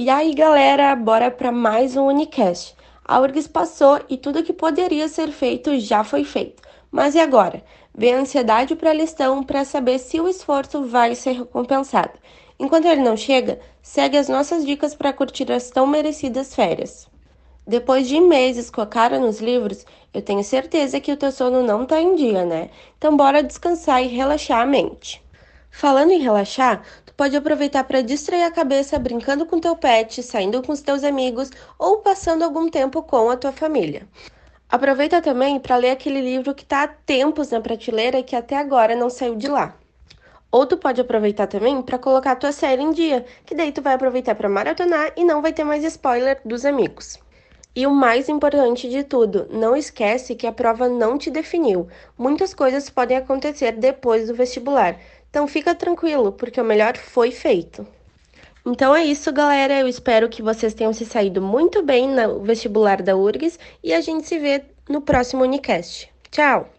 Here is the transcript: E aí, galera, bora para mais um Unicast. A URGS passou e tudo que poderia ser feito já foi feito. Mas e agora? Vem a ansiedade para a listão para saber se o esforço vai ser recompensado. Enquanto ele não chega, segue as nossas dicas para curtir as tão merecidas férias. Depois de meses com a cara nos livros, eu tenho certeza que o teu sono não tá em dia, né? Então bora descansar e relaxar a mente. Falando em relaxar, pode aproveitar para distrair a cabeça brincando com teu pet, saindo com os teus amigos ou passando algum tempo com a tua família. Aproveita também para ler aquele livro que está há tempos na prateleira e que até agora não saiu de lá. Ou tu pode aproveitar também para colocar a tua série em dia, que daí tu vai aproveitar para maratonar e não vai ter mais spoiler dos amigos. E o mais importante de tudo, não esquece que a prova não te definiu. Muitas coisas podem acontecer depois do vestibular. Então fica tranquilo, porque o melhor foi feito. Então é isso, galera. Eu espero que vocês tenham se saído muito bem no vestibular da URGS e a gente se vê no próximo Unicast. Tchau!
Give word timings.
E 0.00 0.08
aí, 0.08 0.32
galera, 0.32 0.94
bora 0.94 1.28
para 1.28 1.50
mais 1.50 1.96
um 1.96 2.06
Unicast. 2.06 2.76
A 3.04 3.18
URGS 3.18 3.48
passou 3.48 4.00
e 4.08 4.16
tudo 4.16 4.44
que 4.44 4.52
poderia 4.52 5.08
ser 5.08 5.32
feito 5.32 5.76
já 5.80 6.04
foi 6.04 6.22
feito. 6.22 6.62
Mas 6.88 7.16
e 7.16 7.18
agora? 7.18 7.64
Vem 7.92 8.14
a 8.14 8.18
ansiedade 8.18 8.76
para 8.76 8.90
a 8.90 8.94
listão 8.94 9.42
para 9.42 9.64
saber 9.64 9.98
se 9.98 10.20
o 10.20 10.28
esforço 10.28 10.84
vai 10.84 11.16
ser 11.16 11.32
recompensado. 11.32 12.12
Enquanto 12.60 12.84
ele 12.84 13.02
não 13.02 13.16
chega, 13.16 13.58
segue 13.82 14.16
as 14.16 14.28
nossas 14.28 14.64
dicas 14.64 14.94
para 14.94 15.12
curtir 15.12 15.50
as 15.50 15.68
tão 15.68 15.84
merecidas 15.84 16.54
férias. 16.54 17.08
Depois 17.66 18.06
de 18.06 18.20
meses 18.20 18.70
com 18.70 18.80
a 18.80 18.86
cara 18.86 19.18
nos 19.18 19.40
livros, 19.40 19.84
eu 20.14 20.22
tenho 20.22 20.44
certeza 20.44 21.00
que 21.00 21.10
o 21.10 21.16
teu 21.16 21.32
sono 21.32 21.60
não 21.60 21.84
tá 21.84 22.00
em 22.00 22.14
dia, 22.14 22.44
né? 22.44 22.70
Então 22.96 23.16
bora 23.16 23.42
descansar 23.42 24.00
e 24.00 24.06
relaxar 24.06 24.60
a 24.60 24.64
mente. 24.64 25.20
Falando 25.72 26.12
em 26.12 26.20
relaxar, 26.20 26.84
pode 27.18 27.36
aproveitar 27.36 27.82
para 27.82 28.00
distrair 28.00 28.44
a 28.44 28.50
cabeça 28.52 28.96
brincando 28.96 29.44
com 29.44 29.58
teu 29.58 29.74
pet, 29.74 30.22
saindo 30.22 30.62
com 30.62 30.70
os 30.70 30.80
teus 30.80 31.02
amigos 31.02 31.50
ou 31.76 31.98
passando 31.98 32.44
algum 32.44 32.70
tempo 32.70 33.02
com 33.02 33.28
a 33.28 33.36
tua 33.36 33.50
família. 33.50 34.06
Aproveita 34.68 35.20
também 35.20 35.58
para 35.58 35.74
ler 35.74 35.90
aquele 35.90 36.20
livro 36.20 36.54
que 36.54 36.62
está 36.62 36.84
há 36.84 36.86
tempos 36.86 37.50
na 37.50 37.60
prateleira 37.60 38.20
e 38.20 38.22
que 38.22 38.36
até 38.36 38.56
agora 38.56 38.94
não 38.94 39.10
saiu 39.10 39.34
de 39.34 39.48
lá. 39.48 39.74
Ou 40.52 40.64
tu 40.64 40.76
pode 40.76 41.00
aproveitar 41.00 41.48
também 41.48 41.82
para 41.82 41.98
colocar 41.98 42.32
a 42.32 42.36
tua 42.36 42.52
série 42.52 42.82
em 42.82 42.92
dia, 42.92 43.24
que 43.44 43.52
daí 43.52 43.72
tu 43.72 43.82
vai 43.82 43.94
aproveitar 43.94 44.36
para 44.36 44.48
maratonar 44.48 45.12
e 45.16 45.24
não 45.24 45.42
vai 45.42 45.52
ter 45.52 45.64
mais 45.64 45.82
spoiler 45.82 46.40
dos 46.44 46.64
amigos. 46.64 47.18
E 47.74 47.86
o 47.86 47.90
mais 47.92 48.28
importante 48.28 48.88
de 48.88 49.04
tudo, 49.04 49.46
não 49.50 49.76
esquece 49.76 50.34
que 50.34 50.46
a 50.46 50.52
prova 50.52 50.88
não 50.88 51.18
te 51.18 51.30
definiu. 51.30 51.86
Muitas 52.16 52.54
coisas 52.54 52.90
podem 52.90 53.16
acontecer 53.16 53.72
depois 53.72 54.26
do 54.26 54.34
vestibular. 54.34 54.98
Então 55.30 55.46
fica 55.46 55.74
tranquilo, 55.74 56.32
porque 56.32 56.60
o 56.60 56.64
melhor 56.64 56.96
foi 56.96 57.30
feito. 57.30 57.86
Então 58.64 58.94
é 58.94 59.04
isso, 59.04 59.32
galera. 59.32 59.78
Eu 59.80 59.88
espero 59.88 60.28
que 60.28 60.42
vocês 60.42 60.74
tenham 60.74 60.92
se 60.92 61.06
saído 61.06 61.40
muito 61.40 61.82
bem 61.82 62.08
no 62.08 62.40
vestibular 62.40 63.02
da 63.02 63.16
URGS 63.16 63.58
e 63.82 63.92
a 63.94 64.00
gente 64.00 64.26
se 64.26 64.38
vê 64.38 64.62
no 64.88 65.00
próximo 65.00 65.42
Unicast. 65.42 66.10
Tchau! 66.30 66.77